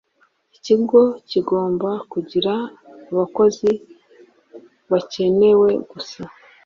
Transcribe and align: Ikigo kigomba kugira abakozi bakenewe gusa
Ikigo 0.57 1.01
kigomba 1.29 1.89
kugira 2.11 2.53
abakozi 3.11 3.69
bakenewe 4.91 5.69
gusa 5.91 6.21